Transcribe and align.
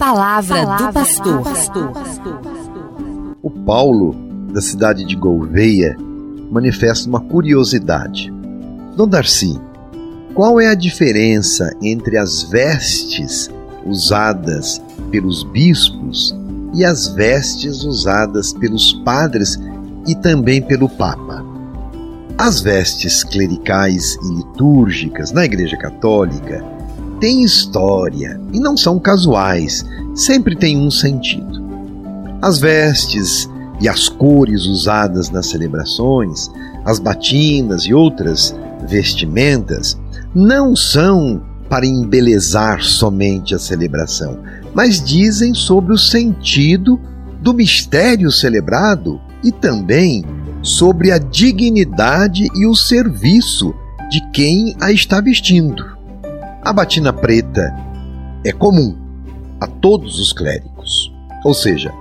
Palavra, 0.00 0.64
Palavra 0.64 0.86
do 0.86 0.92
pastor. 0.92 1.42
pastor. 1.42 1.92
O 3.42 3.50
Paulo, 3.50 4.14
da 4.52 4.60
cidade 4.60 5.04
de 5.04 5.16
Gouveia, 5.16 5.96
manifesta 6.52 7.08
uma 7.08 7.18
curiosidade. 7.20 8.32
Dom 8.96 9.08
Darcy, 9.08 9.60
qual 10.34 10.60
é 10.60 10.68
a 10.68 10.76
diferença 10.76 11.76
entre 11.82 12.16
as 12.16 12.44
vestes 12.44 13.50
usadas 13.84 14.80
pelos 15.10 15.42
bispos 15.42 16.32
e 16.72 16.84
as 16.84 17.08
vestes 17.08 17.82
usadas 17.82 18.52
pelos 18.52 18.92
padres 19.04 19.58
e 20.06 20.14
também 20.14 20.62
pelo 20.62 20.88
Papa? 20.88 21.44
As 22.38 22.60
vestes 22.60 23.24
clericais 23.24 24.14
e 24.22 24.36
litúrgicas 24.36 25.32
na 25.32 25.44
Igreja 25.44 25.76
Católica 25.76 26.77
têm 27.20 27.42
história 27.42 28.40
e 28.52 28.60
não 28.60 28.76
são 28.76 28.98
casuais, 28.98 29.84
sempre 30.14 30.56
têm 30.56 30.76
um 30.78 30.90
sentido. 30.90 31.62
As 32.40 32.58
vestes 32.58 33.48
e 33.80 33.88
as 33.88 34.08
cores 34.08 34.66
usadas 34.66 35.30
nas 35.30 35.46
celebrações, 35.46 36.50
as 36.84 36.98
batinas 36.98 37.82
e 37.82 37.94
outras 37.94 38.54
vestimentas, 38.86 39.98
não 40.34 40.74
são 40.74 41.42
para 41.68 41.86
embelezar 41.86 42.82
somente 42.82 43.54
a 43.54 43.58
celebração, 43.58 44.38
mas 44.74 45.02
dizem 45.02 45.52
sobre 45.54 45.92
o 45.92 45.98
sentido 45.98 46.98
do 47.40 47.52
mistério 47.52 48.30
celebrado 48.30 49.20
e 49.44 49.52
também 49.52 50.24
sobre 50.62 51.12
a 51.12 51.18
dignidade 51.18 52.48
e 52.54 52.66
o 52.66 52.74
serviço 52.74 53.74
de 54.10 54.20
quem 54.32 54.76
a 54.80 54.90
está 54.90 55.20
vestindo. 55.20 55.97
A 56.60 56.72
batina 56.72 57.12
preta 57.12 57.72
é 58.44 58.52
comum 58.52 58.96
a 59.60 59.66
todos 59.66 60.18
os 60.18 60.32
clérigos, 60.32 61.12
ou 61.44 61.54
seja, 61.54 61.92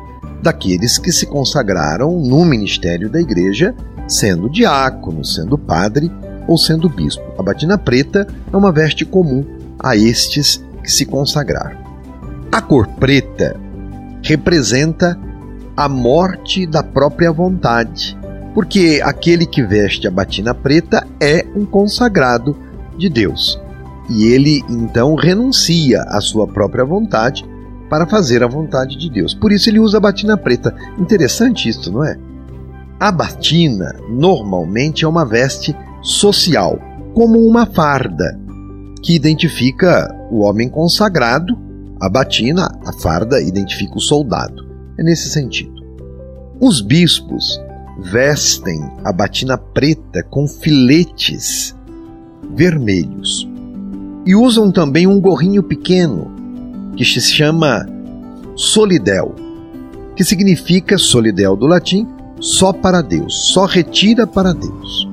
daqueles 0.41 0.97
que 0.97 1.11
se 1.11 1.27
consagraram 1.27 2.19
no 2.19 2.43
ministério 2.43 3.09
da 3.09 3.21
igreja, 3.21 3.75
sendo 4.07 4.49
diácono, 4.49 5.23
sendo 5.23 5.57
padre 5.57 6.11
ou 6.47 6.57
sendo 6.57 6.89
bispo. 6.89 7.23
A 7.37 7.43
batina 7.43 7.77
preta 7.77 8.27
é 8.51 8.57
uma 8.57 8.71
veste 8.71 9.05
comum 9.05 9.45
a 9.79 9.95
estes 9.95 10.61
que 10.83 10.91
se 10.91 11.05
consagraram. 11.05 11.77
A 12.51 12.59
cor 12.59 12.87
preta 12.87 13.55
representa 14.23 15.17
a 15.77 15.87
morte 15.87 16.65
da 16.65 16.81
própria 16.81 17.31
vontade, 17.31 18.17
porque 18.55 19.01
aquele 19.03 19.45
que 19.45 19.63
veste 19.63 20.07
a 20.07 20.11
batina 20.11 20.53
preta 20.53 21.05
é 21.21 21.45
um 21.55 21.63
consagrado 21.63 22.57
de 22.97 23.07
Deus 23.07 23.61
e 24.09 24.25
ele 24.27 24.63
então 24.69 25.15
renuncia 25.15 26.01
à 26.03 26.21
sua 26.21 26.47
própria 26.47 26.85
vontade 26.85 27.45
para 27.89 28.07
fazer 28.07 28.43
a 28.43 28.47
vontade 28.47 28.97
de 28.97 29.09
Deus. 29.09 29.33
Por 29.33 29.51
isso 29.51 29.69
ele 29.69 29.79
usa 29.79 29.97
a 29.97 30.01
batina 30.01 30.37
preta. 30.37 30.75
Interessante 30.97 31.69
isso, 31.69 31.91
não 31.91 32.03
é? 32.03 32.17
A 32.99 33.11
batina 33.11 33.95
normalmente 34.09 35.05
é 35.05 35.07
uma 35.07 35.25
veste 35.25 35.75
social, 36.01 36.79
como 37.13 37.39
uma 37.39 37.65
farda, 37.65 38.39
que 39.03 39.15
identifica 39.15 40.13
o 40.31 40.39
homem 40.39 40.67
consagrado. 40.69 41.57
A 41.99 42.09
batina, 42.09 42.67
a 42.85 42.93
farda, 42.93 43.41
identifica 43.41 43.95
o 43.95 44.01
soldado. 44.01 44.67
É 44.97 45.03
nesse 45.03 45.29
sentido. 45.29 45.75
Os 46.59 46.81
bispos 46.81 47.59
vestem 47.99 48.79
a 49.03 49.11
batina 49.11 49.57
preta 49.57 50.23
com 50.23 50.47
filetes 50.47 51.75
vermelhos 52.55 53.47
e 54.27 54.35
usam 54.35 54.69
também 54.69 55.07
um 55.07 55.21
gorrinho 55.21 55.63
pequeno 55.63 56.29
que 56.97 57.05
se 57.05 57.21
chama 57.21 57.87
solidel, 58.57 59.33
que 60.17 60.23
significa 60.23 60.97
solidel 60.97 61.55
do 61.55 61.65
latim 61.65 62.05
só 62.37 62.73
para 62.73 63.01
Deus, 63.01 63.53
só 63.53 63.65
retira 63.65 64.27
para 64.27 64.53
Deus. 64.53 65.07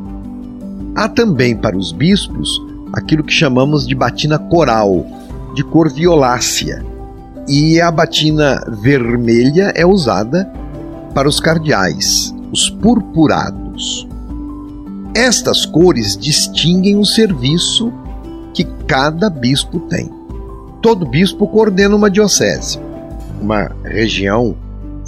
Há 0.96 1.08
também 1.08 1.56
para 1.56 1.76
os 1.76 1.92
bispos 1.92 2.60
aquilo 2.92 3.22
que 3.22 3.32
chamamos 3.32 3.86
de 3.86 3.94
batina 3.94 4.36
coral, 4.36 5.06
de 5.54 5.62
cor 5.62 5.92
violácea, 5.92 6.84
e 7.48 7.80
a 7.80 7.92
batina 7.92 8.64
vermelha 8.82 9.72
é 9.76 9.86
usada 9.86 10.50
para 11.14 11.28
os 11.28 11.38
cardeais, 11.38 12.34
os 12.50 12.68
purpurados. 12.68 14.08
Estas 15.14 15.64
cores 15.64 16.16
distinguem 16.16 16.96
o 16.96 17.04
serviço 17.04 17.92
que 18.54 18.64
cada 18.86 19.28
bispo 19.28 19.80
tem. 19.80 20.10
Todo 20.80 21.04
bispo 21.04 21.46
coordena 21.48 21.96
uma 21.96 22.10
diocese, 22.10 22.78
uma 23.40 23.70
região 23.84 24.56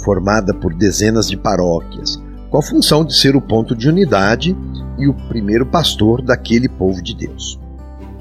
formada 0.03 0.53
por 0.53 0.73
dezenas 0.73 1.29
de 1.29 1.37
paróquias, 1.37 2.21
com 2.49 2.57
a 2.57 2.61
função 2.61 3.03
de 3.03 3.15
ser 3.15 3.35
o 3.35 3.41
ponto 3.41 3.75
de 3.75 3.89
unidade 3.89 4.55
e 4.97 5.07
o 5.07 5.13
primeiro 5.13 5.65
pastor 5.65 6.21
daquele 6.21 6.67
povo 6.67 7.01
de 7.01 7.15
Deus. 7.15 7.59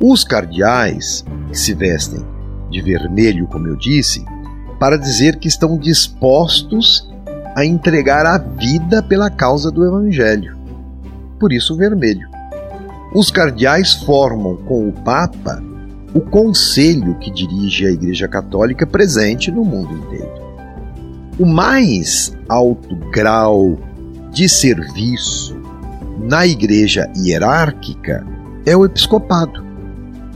Os 0.01 0.25
cardeais, 0.25 1.25
que 1.49 1.59
se 1.59 1.75
vestem 1.75 2.25
de 2.71 2.81
vermelho, 2.81 3.47
como 3.47 3.67
eu 3.67 3.77
disse, 3.77 4.25
para 4.79 4.99
dizer 4.99 5.37
que 5.37 5.49
estão 5.49 5.79
dispostos 5.79 7.09
a 7.55 7.65
entregar 7.65 8.27
a 8.27 8.37
vida 8.37 9.03
pela 9.03 9.31
causa 9.31 9.71
do 9.71 9.85
Evangelho. 9.87 10.57
Por 11.41 11.53
isso, 11.53 11.75
o 11.75 11.77
vermelho. 11.77 12.29
Os 13.17 13.31
cardeais 13.31 13.95
formam 13.95 14.57
com 14.57 14.91
o 14.91 14.93
Papa 14.93 15.65
o 16.13 16.21
conselho 16.21 17.19
que 17.19 17.31
dirige 17.31 17.87
a 17.87 17.91
Igreja 17.91 18.29
Católica 18.29 18.87
presente 18.87 19.51
no 19.51 19.65
mundo 19.65 19.95
inteiro. 19.95 20.31
O 21.39 21.47
mais 21.47 22.37
alto 22.47 22.95
grau 23.11 23.79
de 24.33 24.51
serviço 24.51 25.57
na 26.29 26.47
Igreja 26.47 27.11
hierárquica 27.17 28.23
é 28.67 28.77
o 28.77 28.85
episcopado. 28.85 29.65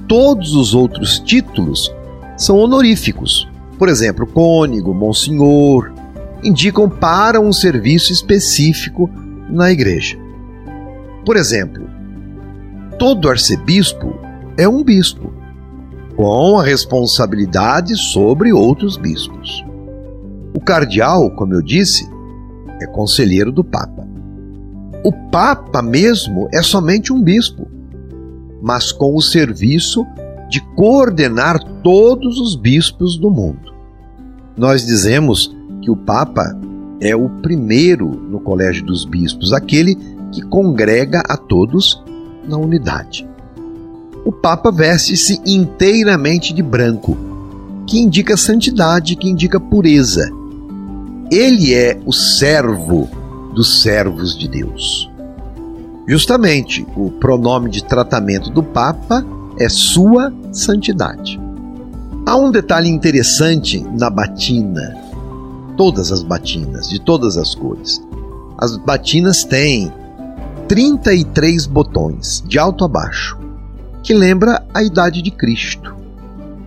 Todos 0.08 0.54
os 0.54 0.72
outros 0.72 1.18
títulos 1.18 1.94
são 2.34 2.56
honoríficos. 2.56 3.46
Por 3.78 3.90
exemplo, 3.90 4.26
cônigo, 4.26 4.94
monsenhor, 4.94 5.92
indicam 6.42 6.88
para 6.88 7.42
um 7.42 7.52
serviço 7.52 8.10
específico 8.10 9.10
na 9.50 9.70
igreja. 9.70 10.16
Por 11.26 11.36
exemplo, 11.36 11.99
todo 13.00 13.30
arcebispo 13.30 14.12
é 14.58 14.68
um 14.68 14.84
bispo, 14.84 15.32
com 16.14 16.58
a 16.58 16.62
responsabilidade 16.62 17.96
sobre 17.96 18.52
outros 18.52 18.98
bispos. 18.98 19.64
O 20.54 20.60
cardeal, 20.60 21.30
como 21.30 21.54
eu 21.54 21.62
disse, 21.62 22.06
é 22.78 22.86
conselheiro 22.86 23.50
do 23.50 23.64
Papa. 23.64 24.06
O 25.02 25.10
Papa 25.30 25.80
mesmo 25.80 26.46
é 26.52 26.62
somente 26.62 27.10
um 27.10 27.22
bispo, 27.22 27.66
mas 28.60 28.92
com 28.92 29.16
o 29.16 29.22
serviço 29.22 30.06
de 30.50 30.60
coordenar 30.74 31.58
todos 31.82 32.38
os 32.38 32.54
bispos 32.54 33.16
do 33.16 33.30
mundo. 33.30 33.72
Nós 34.58 34.84
dizemos 34.84 35.56
que 35.80 35.90
o 35.90 35.96
Papa 35.96 36.54
é 37.00 37.16
o 37.16 37.30
primeiro 37.40 38.10
no 38.10 38.40
colégio 38.40 38.84
dos 38.84 39.06
bispos, 39.06 39.54
aquele 39.54 39.94
que 40.30 40.42
congrega 40.42 41.22
a 41.26 41.38
todos 41.38 42.04
na 42.46 42.56
unidade. 42.56 43.28
O 44.24 44.32
Papa 44.32 44.70
veste-se 44.70 45.40
inteiramente 45.46 46.52
de 46.52 46.62
branco, 46.62 47.16
que 47.86 47.98
indica 47.98 48.36
santidade, 48.36 49.16
que 49.16 49.28
indica 49.28 49.58
pureza. 49.58 50.30
Ele 51.30 51.74
é 51.74 51.98
o 52.04 52.12
servo 52.12 53.08
dos 53.54 53.82
servos 53.82 54.38
de 54.38 54.48
Deus. 54.48 55.10
Justamente, 56.06 56.86
o 56.96 57.10
pronome 57.10 57.70
de 57.70 57.84
tratamento 57.84 58.50
do 58.50 58.62
Papa 58.62 59.24
é 59.58 59.68
Sua 59.68 60.32
Santidade. 60.52 61.40
Há 62.26 62.36
um 62.36 62.50
detalhe 62.50 62.88
interessante 62.88 63.80
na 63.98 64.10
batina, 64.10 64.96
todas 65.76 66.12
as 66.12 66.22
batinas, 66.22 66.88
de 66.88 67.00
todas 67.00 67.36
as 67.36 67.54
cores. 67.54 68.02
As 68.58 68.76
batinas 68.76 69.44
têm 69.44 69.92
33 70.70 71.66
botões, 71.66 72.44
de 72.46 72.56
alto 72.56 72.84
a 72.84 72.88
baixo, 72.88 73.36
que 74.04 74.14
lembra 74.14 74.64
a 74.72 74.84
idade 74.84 75.20
de 75.20 75.32
Cristo. 75.32 75.96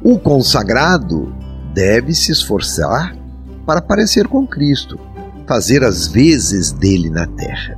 O 0.04 0.20
consagrado 0.20 1.34
deve 1.74 2.14
se 2.14 2.30
esforçar 2.30 3.16
para 3.66 3.82
parecer 3.82 4.28
com 4.28 4.46
Cristo, 4.46 5.00
fazer 5.48 5.86
as 5.86 6.06
vezes 6.06 6.74
dele 6.74 7.10
na 7.10 7.26
terra. 7.28 7.78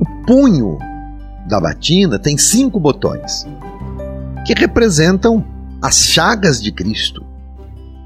O 0.00 0.26
punho 0.26 0.76
da 1.46 1.60
batina 1.60 2.18
tem 2.18 2.36
cinco 2.36 2.80
botões, 2.80 3.46
que 4.44 4.54
representam 4.54 5.46
as 5.80 5.98
chagas 5.98 6.60
de 6.60 6.72
Cristo. 6.72 7.24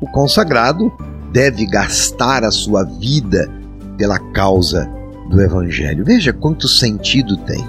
O 0.02 0.06
consagrado 0.06 0.92
deve 1.32 1.64
gastar 1.64 2.44
a 2.44 2.50
sua 2.50 2.84
vida 2.84 3.50
pela 3.96 4.18
causa 4.18 4.86
do 5.32 5.40
Evangelho. 5.40 6.04
Veja 6.04 6.32
quanto 6.32 6.68
sentido 6.68 7.38
tem. 7.38 7.66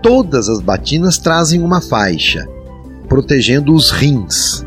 Todas 0.00 0.48
as 0.48 0.60
batinas 0.60 1.18
trazem 1.18 1.60
uma 1.62 1.80
faixa 1.80 2.48
protegendo 3.08 3.74
os 3.74 3.90
rins. 3.90 4.64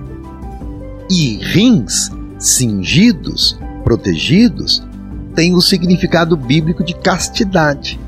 E 1.10 1.38
rins 1.38 2.12
cingidos, 2.38 3.58
protegidos, 3.84 4.86
tem 5.34 5.56
o 5.56 5.62
significado 5.62 6.36
bíblico 6.36 6.84
de 6.84 6.94
castidade, 6.94 8.00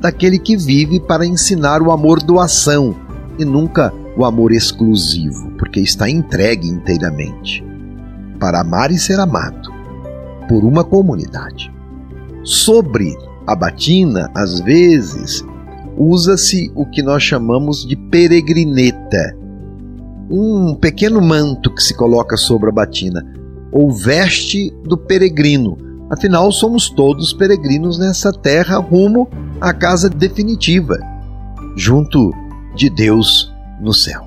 daquele 0.00 0.38
que 0.38 0.56
vive 0.56 1.00
para 1.00 1.26
ensinar 1.26 1.82
o 1.82 1.90
amor 1.90 2.22
doação 2.22 2.96
e 3.38 3.44
nunca 3.44 3.92
o 4.16 4.24
amor 4.24 4.52
exclusivo, 4.52 5.50
porque 5.58 5.80
está 5.80 6.08
entregue 6.08 6.68
inteiramente 6.68 7.64
para 8.38 8.60
amar 8.60 8.90
e 8.90 8.98
ser 8.98 9.20
amado 9.20 9.72
por 10.48 10.64
uma 10.64 10.82
comunidade. 10.82 11.72
Sobre 12.42 13.16
a 13.46 13.54
batina, 13.54 14.30
às 14.34 14.60
vezes, 14.60 15.44
usa-se 15.96 16.70
o 16.74 16.86
que 16.86 17.02
nós 17.02 17.22
chamamos 17.22 17.84
de 17.86 17.96
peregrineta, 17.96 19.36
um 20.30 20.74
pequeno 20.74 21.20
manto 21.20 21.72
que 21.74 21.82
se 21.82 21.94
coloca 21.94 22.36
sobre 22.36 22.70
a 22.70 22.72
batina, 22.72 23.24
ou 23.70 23.90
veste 23.90 24.72
do 24.84 24.96
peregrino. 24.96 25.76
Afinal, 26.10 26.52
somos 26.52 26.90
todos 26.90 27.32
peregrinos 27.32 27.98
nessa 27.98 28.32
terra 28.32 28.78
rumo 28.78 29.28
à 29.60 29.72
casa 29.72 30.08
definitiva, 30.08 30.98
junto 31.76 32.32
de 32.76 32.88
Deus 32.90 33.52
no 33.80 33.92
céu. 33.92 34.26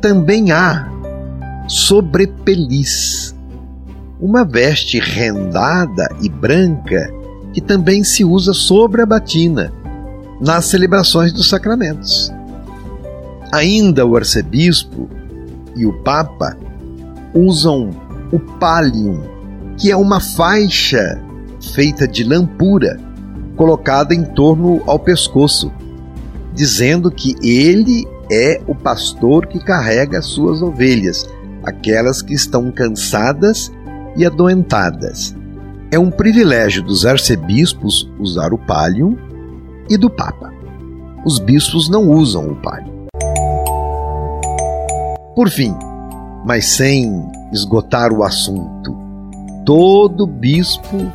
Também 0.00 0.50
há 0.50 0.88
sobrepeliz, 1.68 3.34
uma 4.20 4.44
veste 4.44 4.98
rendada 4.98 6.08
e 6.20 6.28
branca 6.28 7.19
que 7.52 7.60
também 7.60 8.04
se 8.04 8.24
usa 8.24 8.52
sobre 8.52 9.02
a 9.02 9.06
batina 9.06 9.72
nas 10.40 10.66
celebrações 10.66 11.32
dos 11.32 11.48
sacramentos. 11.48 12.32
Ainda 13.52 14.06
o 14.06 14.16
arcebispo 14.16 15.08
e 15.76 15.84
o 15.84 15.92
papa 16.02 16.56
usam 17.34 17.90
o 18.32 18.38
pallium, 18.38 19.22
que 19.76 19.90
é 19.90 19.96
uma 19.96 20.20
faixa 20.20 21.20
feita 21.74 22.06
de 22.06 22.24
lã 22.24 22.46
pura 22.46 22.98
colocada 23.56 24.14
em 24.14 24.24
torno 24.24 24.82
ao 24.86 24.98
pescoço, 24.98 25.70
dizendo 26.54 27.10
que 27.10 27.34
ele 27.42 28.06
é 28.30 28.60
o 28.66 28.74
pastor 28.74 29.46
que 29.46 29.58
carrega 29.58 30.18
as 30.18 30.26
suas 30.26 30.62
ovelhas, 30.62 31.28
aquelas 31.64 32.22
que 32.22 32.32
estão 32.32 32.70
cansadas 32.70 33.70
e 34.16 34.24
adoentadas. 34.24 35.34
É 35.92 35.98
um 35.98 36.08
privilégio 36.08 36.84
dos 36.84 37.04
arcebispos 37.04 38.08
usar 38.16 38.52
o 38.52 38.58
pallium 38.58 39.16
e 39.88 39.96
do 39.96 40.08
papa. 40.08 40.52
Os 41.24 41.40
bispos 41.40 41.88
não 41.88 42.08
usam 42.08 42.46
o 42.46 42.54
palio. 42.54 43.08
Por 45.34 45.50
fim, 45.50 45.74
mas 46.46 46.76
sem 46.76 47.12
esgotar 47.52 48.12
o 48.12 48.22
assunto, 48.22 48.96
todo 49.66 50.28
bispo 50.28 51.10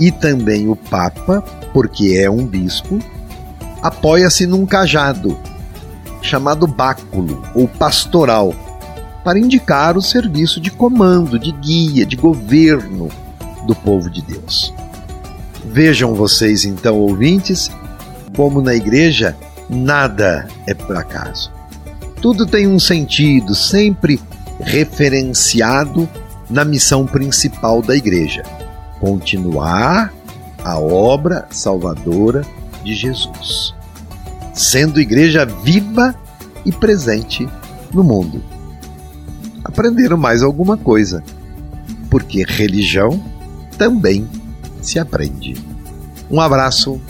e 0.00 0.10
também 0.10 0.68
o 0.70 0.76
papa, 0.76 1.42
porque 1.74 2.16
é 2.18 2.30
um 2.30 2.46
bispo, 2.46 2.98
apoia-se 3.82 4.46
num 4.46 4.64
cajado 4.64 5.36
chamado 6.22 6.66
báculo 6.66 7.42
ou 7.54 7.68
pastoral, 7.68 8.54
para 9.22 9.38
indicar 9.38 9.98
o 9.98 10.02
serviço 10.02 10.62
de 10.62 10.70
comando, 10.70 11.38
de 11.38 11.52
guia, 11.52 12.06
de 12.06 12.16
governo 12.16 13.10
do 13.68 13.74
povo 13.74 14.08
de 14.08 14.22
Deus. 14.22 14.74
Vejam 15.66 16.14
vocês 16.14 16.64
então, 16.64 16.96
ouvintes, 16.96 17.70
como 18.34 18.62
na 18.62 18.74
igreja, 18.74 19.36
nada 19.68 20.48
é 20.66 20.72
por 20.72 20.96
acaso. 20.96 21.52
Tudo 22.22 22.46
tem 22.46 22.66
um 22.66 22.80
sentido, 22.80 23.54
sempre 23.54 24.18
referenciado 24.58 26.08
na 26.48 26.64
missão 26.64 27.06
principal 27.06 27.82
da 27.82 27.94
igreja: 27.94 28.42
continuar 28.98 30.12
a 30.64 30.80
obra 30.80 31.46
salvadora 31.50 32.44
de 32.82 32.94
Jesus, 32.94 33.74
sendo 34.54 34.98
igreja 34.98 35.44
viva 35.44 36.14
e 36.64 36.72
presente 36.72 37.46
no 37.92 38.02
mundo. 38.02 38.42
Aprenderam 39.62 40.16
mais 40.16 40.42
alguma 40.42 40.78
coisa, 40.78 41.22
porque 42.08 42.42
religião 42.48 43.22
também 43.78 44.28
se 44.82 44.98
aprende. 44.98 45.56
Um 46.30 46.40
abraço 46.40 47.00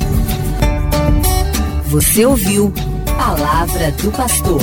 você 1.86 2.26
ouviu 2.26 2.72
Palavra 3.16 3.90
do 3.92 4.12
Pastor. 4.12 4.60